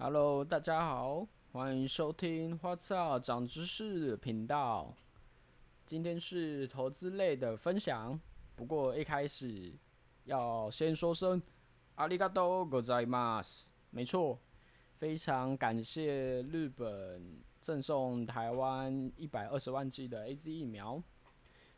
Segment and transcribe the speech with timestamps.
[0.00, 4.94] Hello，大家好，欢迎收听花草长知识频道。
[5.84, 8.20] 今天是投资类的分享，
[8.54, 9.72] 不过一开始
[10.24, 11.40] 要先说声
[11.94, 13.68] 阿里嘎多ございます。
[13.90, 14.38] 没错，
[14.98, 21.02] 非常感谢日本赠送台湾一百二十万剂的 A Z 疫苗。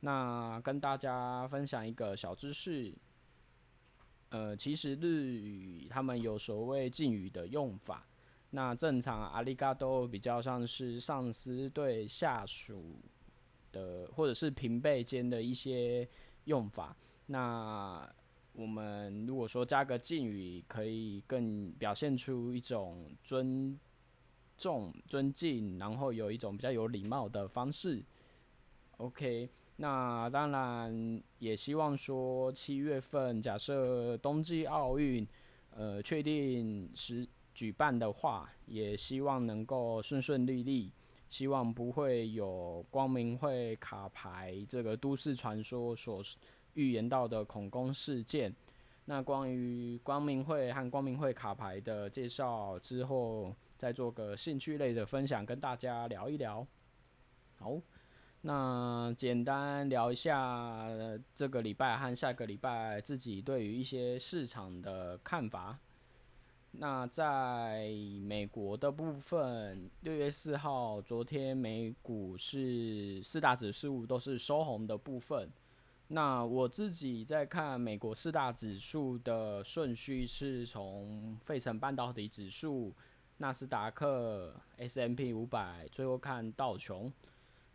[0.00, 2.92] 那跟大家分享一个小知识。
[4.35, 8.05] 呃，其实日语他们有所谓敬语的用法，
[8.49, 12.97] 那正常阿里嘎多比较像是上司对下属
[13.71, 16.05] 的，或者是平辈间的一些
[16.43, 16.97] 用法。
[17.27, 18.13] 那
[18.51, 23.79] 我们如果说加个敬语，可以更表现出一种尊
[24.57, 28.03] 重、尊敬，然后有一种比较有礼貌的方式。
[28.97, 29.49] OK。
[29.77, 35.27] 那当然也希望说七月份假设冬季奥运，
[35.71, 40.93] 呃，确定时举办的话，也希望能够顺顺利利，
[41.27, 46.23] 希望不会有光明会卡牌这个都市传说所
[46.75, 48.55] 预言到的恐攻事件。
[49.03, 56.65] 那关于光明会和光明会卡牌的介绍之后，再做个兴趣类的分享，跟大家聊一聊。
[57.57, 57.81] 好。
[58.47, 60.87] 那简单聊一下
[61.33, 65.79] 这个礼拜和下个礼拜自己对于一些市场的看法。
[66.73, 67.89] 那在
[68.21, 75.49] 美国的部分，六月四号，昨天美股是四大指数都是收红的部分。
[76.09, 82.93] 那我自己在看美国四大指数的顺序是从费城半导体指数、
[83.37, 87.11] 纳斯达克、S M P 五百，最后看道琼。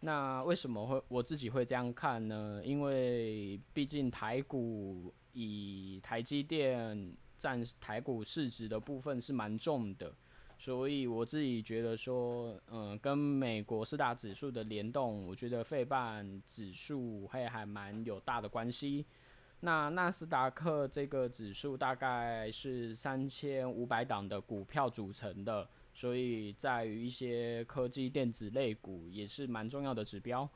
[0.00, 2.62] 那为什么会我自己会这样看呢？
[2.64, 10.14] 因为毕竟台股以台积电占台股市值的部分是蛮重的，
[10.56, 19.04] 所以我自己觉得说，嗯，跟美国四大指数的联动，我觉得费半指数会还蛮有大的关系。
[19.60, 25.68] 那纳斯达克这个指数大概是三千五百档的股票组成的。
[25.98, 30.48] 所以在于一些科技电子类股也是蛮重要的指标。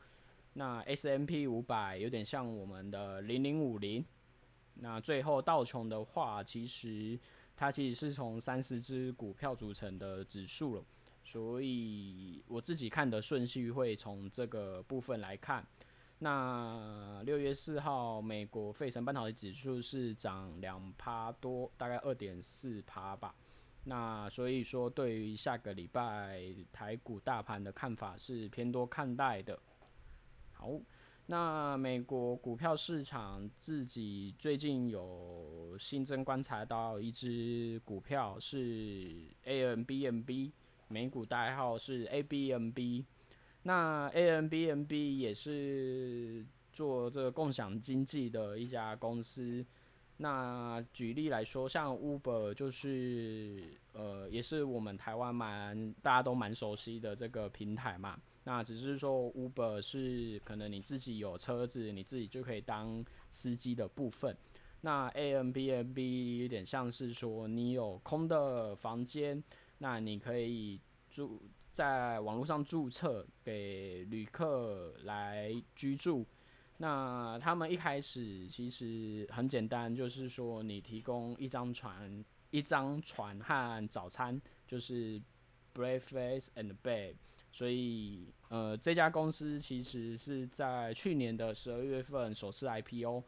[0.53, 4.05] 那 S M P 五百有点像我们的零零五零。
[4.75, 7.19] 那最后道琼的话，其实
[7.57, 10.85] 它其实是从三十只股票组成的指数了。
[11.25, 15.67] 所以我自己看的顺序会从这个部分来看。
[16.21, 23.35] 那六月四号，美国费城半导体指数是涨两趴多，大概二点四趴吧。
[23.85, 26.41] 那所以说，对于下个礼拜
[26.73, 29.59] 台股大盘的看法是偏多看待的。
[30.53, 30.81] 好，
[31.27, 40.53] 那美国股票市场自己最近有新增观察到一只股票是 A N B N B，
[40.87, 43.05] 美股代号是 A B N B。
[43.65, 49.67] 那 A N B N B 也是做这个共享经济的一家公司。
[50.19, 58.17] 那举例来说，像 Uber 就是呃，也是我们台湾蛮大家都蛮熟悉的这个平台嘛。
[58.45, 64.37] 那只是说 Uber 是可能你自己有车子，你自己就可以当司机的部分。
[64.81, 69.43] 那 A M B N B 有点像是说你有空的房间，
[69.79, 71.41] 那你可以住
[71.73, 76.27] 在网络上注册给旅客来居住。
[76.83, 85.23] 那他们一开始其实很简单，就是说你提供一张船、一张船和早餐，就是
[85.73, 87.15] breakfast and bed。
[87.53, 93.23] 所以，呃，这家公司其实是在去年的十二月份首次 IPO。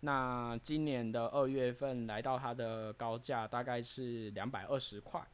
[0.00, 5.26] 那今年的二月份来到它的高价大概是两百二十块。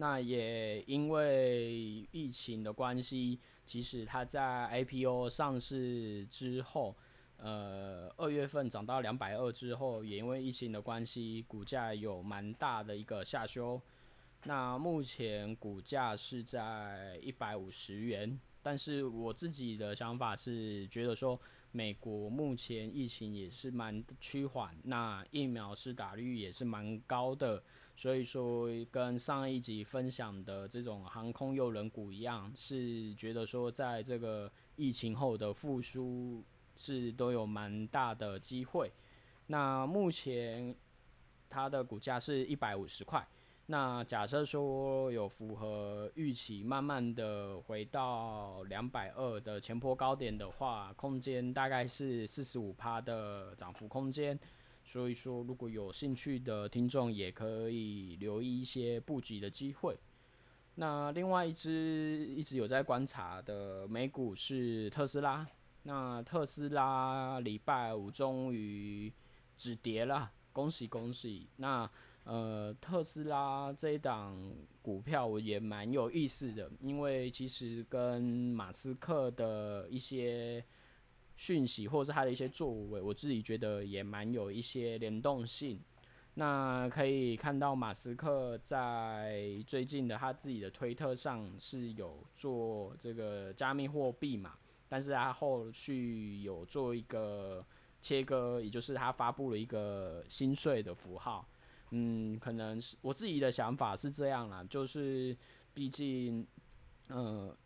[0.00, 3.38] 那也因为疫情的关系。
[3.66, 6.96] 即使它在 IPO 上市之后，
[7.36, 13.80] 呃，二月份涨到两百二之后，也因为疫情的关系，股价有蛮大的一个下修。
[14.44, 21.38] 那目前股价是在一百五十元，但是我自己的想法是觉得说，
[21.70, 27.62] 美国目前疫情也是蛮趋缓，那疫苗是打率也是蛮高的。
[28.00, 36.42] 所以说，跟上一集分享的这种航空诱人股一样，是觉得说，在这个疫情后的复苏
[36.78, 38.90] 是都有蛮大的机会。
[39.48, 40.74] 那目前
[41.50, 43.28] 它的股价是一百五十块。
[43.66, 54.40] 那假设说有符合预期，慢慢的回到两百二的前坡高点的话，空间大概是四十五趴的涨幅空间。
[54.90, 59.96] 所以说如果有兴趣的听众也可以留意一些布局的机会。
[60.74, 65.46] 那另外一只一直有在观察的美股是特斯拉，
[65.84, 69.12] 那特斯拉礼拜五终于
[69.56, 71.46] 止跌了，恭喜恭喜！
[71.54, 71.88] 那
[72.24, 74.36] 呃，特斯拉这一档
[74.82, 80.64] 股票我也蛮有意思的，因为其实跟马斯克的一些
[81.40, 85.80] 讯息或者是他的一些作为，我自己觉得也蛮有一些联动性。
[86.34, 94.52] 那可以看到马斯克在最近的他自己的推特上是有做这个加密货币嘛，
[94.86, 97.64] 但是他后续有做一个
[98.02, 101.48] 切割，也就是他发布了一个新税的符号。
[101.92, 105.34] 嗯，可能是我自己的想法是这样啦，就是
[105.72, 106.46] 毕竟，
[107.08, 107.56] 呃，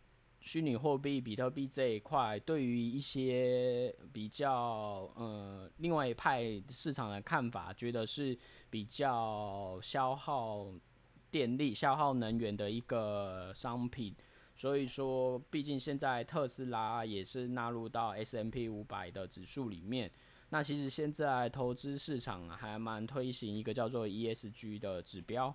[0.45, 8.37] 虚拟货币比特币这一块，对于一些比较呃另外一派市场的看法，觉得是
[8.69, 10.67] 比较消耗
[11.31, 14.15] 电力、消耗能源的一个商品，
[14.55, 20.11] 所以说，毕竟现在特斯拉也是纳入到 S M P 五百的指数里面。
[20.49, 25.53] 那其实现在投资市场还蛮推行一个叫做 ESG 的指标。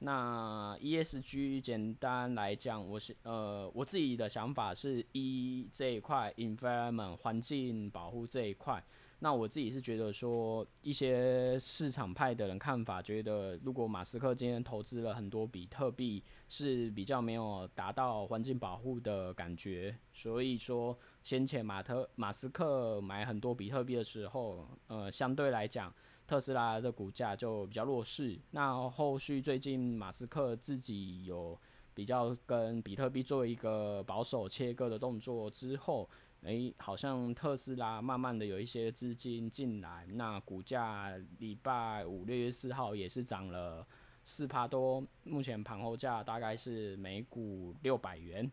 [0.00, 8.82] 那 ESG 简单来讲，我是呃我自己的想法是一这一块 environment 环境保护这一块。
[9.20, 19.92] 那我自己是觉得说，一些市场派的人看法，觉得如果马斯克今天投资了很多比特币，是比较没有达到环境保护的感觉。
[20.12, 25.92] 所以说，先前马特马斯克买很多比特币的时候，呃，相对来讲，
[26.28, 28.38] 特斯拉的股价就比较弱势。
[28.52, 31.58] 那后续最近马斯克自己有
[31.92, 36.08] 比较跟比特币做一个保守切割的动作之后。
[36.42, 43.84] 诶，好像特斯拉慢慢的有一些资金进来，那股价礼拜五六月四号也是涨了
[44.22, 48.48] 四趴多，目前盘后价大概是每股六百元。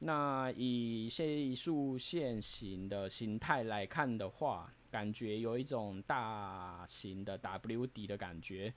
[0.00, 8.72] 那以技术线型的形态来看的话，感觉有一种大型的 W 底的感觉，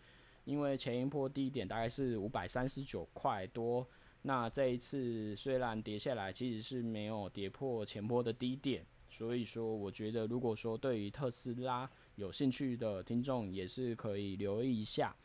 [0.45, 3.87] 因为前一波低点大概是五百三十九块多。
[4.23, 15.15] 那这一次虽然跌下来，其实是没有跌破前波的低点，所以说我觉得，如果说对于特斯拉有兴趣的听众，也是可以留意一下。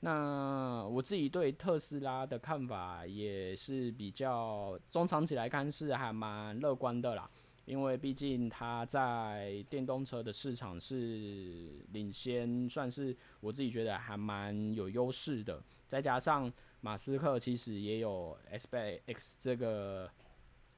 [0.00, 7.28] 那我自己对特斯拉的看法也是比较中长期来看是还蛮乐观的啦，
[7.68, 16.50] 因为毕竟它在电动车的市场是领先，算是我自己觉得还蛮有优势的，再加上。
[16.80, 20.08] 马斯克其实也有 SpaceX 这个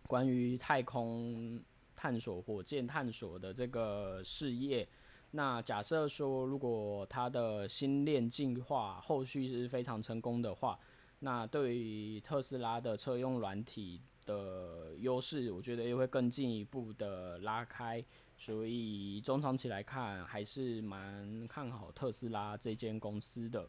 [0.07, 1.63] 关于太空
[1.95, 4.89] 探索、火箭探索的这个事业。
[5.33, 10.79] 那假设说，如果他的星链进化后续是非常成功的话，
[11.19, 18.05] 那对于特斯拉的车用软体的优势，我觉得也会更进一步的拉开。
[18.37, 23.69] 所以中长期来看，还是蛮看好特斯拉这间公司的。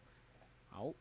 [0.67, 0.93] 好。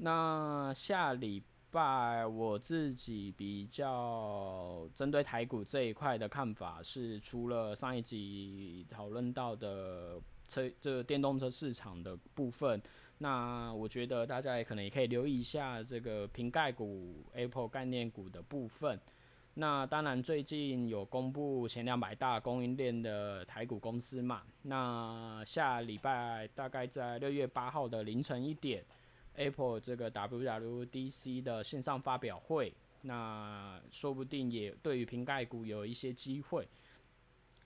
[0.00, 1.42] 那下礼
[1.72, 12.80] 拜我自己比较针对台股这一块的看法是，除了上一集讨论到的车这个电动车市场的部分，
[13.18, 18.98] 那我觉得大家也可能也可以留意一下这个瓶盖股 Apple 概念股的部分。
[19.54, 28.84] 那当然最近有公布前两百大供应链的台股公司嘛，那下礼拜大概在六月八号的凌晨一点。
[29.34, 36.66] Apple 这个 WWDC 的线上发表会，那说不定也对于瓶盖股有一些机会。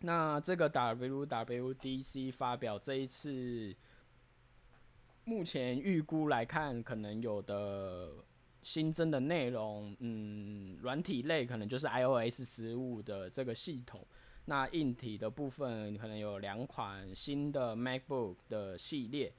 [0.01, 3.75] 那这个 WWDC 发表这一次，
[5.25, 8.11] 目前预估来看，可能有的
[8.63, 14.05] 新增的内容，嗯，软体类可能就是 iOS 十五的这个系统。
[14.47, 19.33] 那硬体的部分，可能有两款新的 MacBook 的系列。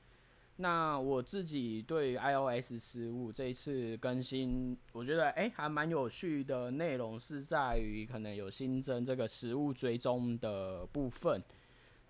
[0.55, 11.43] 那我自己对 iOS 十五这一次更新，我觉得诶还蛮有趣的内容是在于可能有新增这个食物追踪的部分。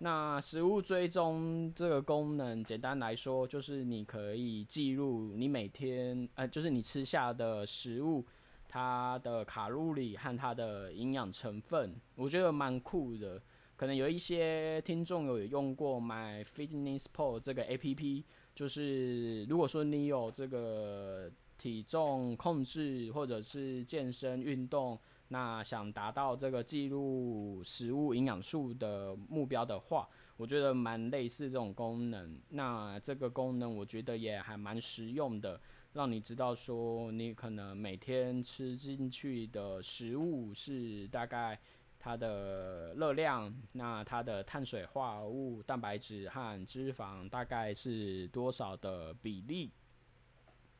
[0.04, 8.22] 那食物追踪这个功能，简单来说就是你可以记录你每天呃，就是你吃下的食物
[8.68, 13.40] 它的卡路里和它的营养成分，我觉得蛮酷的。
[13.76, 32.38] 可能有一些听众有用过 My Fitness Pal 这个 A P P，就是如果说你有这个体重控制或者是健身运动，那想达到这个记录食物营养素的目标的话，我觉得蛮类似这种功能。
[32.50, 35.60] 那这个功能我觉得也还蛮实用的，
[35.92, 41.58] 让你知道说你可能每天吃进去的食物是大概
[41.98, 49.72] 它的热量，那它的碳水化合物、蛋白质和脂肪大概是多少的比例。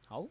[0.06, 0.28] 好。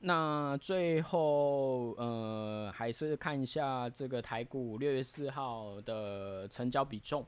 [0.00, 7.26] 那最后，呃，还是看一下这个台股六月四号的成交比重。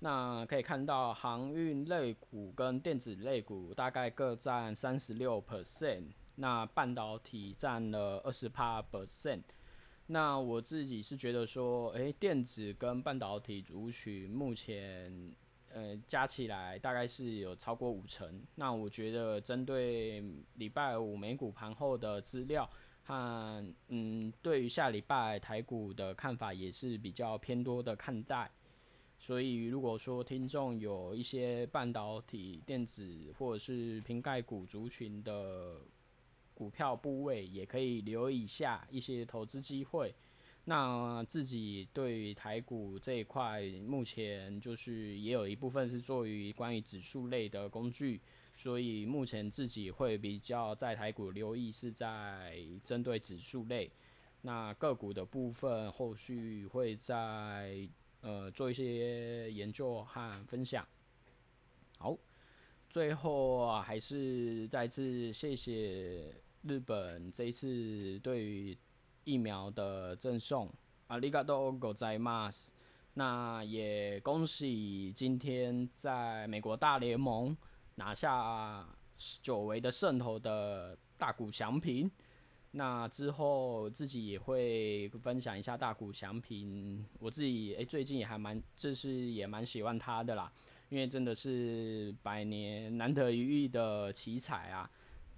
[0.00, 9.42] 那可以看到，航运类股跟电子类股大概各占三十六 percent，那半导体占了二十八 percent。
[10.06, 15.32] 那我自己是觉得说，诶，电子跟半导体族群目前。
[15.74, 18.40] 呃，加起来大概是有超过五成。
[18.54, 20.22] 那我觉得针对
[20.54, 22.70] 礼拜五美股盘后的资料
[23.02, 28.48] 和嗯，对于下礼拜台股的看法也是比较偏多的看待。
[29.18, 35.80] 所以如果说听众有一些半导体、电子或者是瓶盖股族群的
[36.54, 40.14] 股票部位，也可以留意一下一些投资机会。
[40.66, 48.18] 那自己对台股这一块，目前就是也有一部分是做于关于指数类的工具，
[48.56, 53.90] 所以目前自己会比较在台股留意是在针对指数类。
[54.40, 57.86] 那个股的部分，后续会在
[58.22, 60.86] 呃做一些研究和分享。
[61.98, 62.16] 好，
[62.88, 68.74] 最后还是再次谢谢日本这一次对于。
[69.23, 70.69] 疫苗的赠送，
[71.07, 72.69] ありがとうございます。
[73.13, 77.55] 那也恭喜今天在美国大联盟
[77.95, 78.87] 拿下
[79.41, 82.09] 久违的胜投的大谷翔平。
[82.71, 90.51] 那之后自己也会分享一下大谷翔平，我自己诶最近也还蛮，就是也蛮喜欢他的啦，
[90.89, 94.89] 因为真的是百年难得一遇的奇才啊。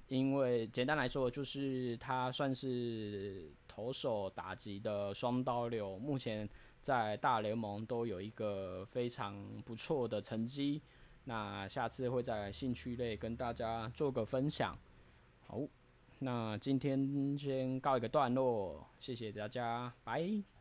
[0.09, 6.48] 因为简单来说，就是他算是 投手打击的双刀流，目前
[6.80, 10.80] 在大联盟都有一个非常不错的成绩。
[11.24, 14.74] 那下次会在兴趣类跟大家做个分享。
[15.46, 15.60] 好，
[16.20, 20.55] 那今天先告一个段落，谢谢大家，拜。